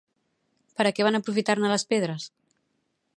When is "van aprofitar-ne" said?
1.07-1.71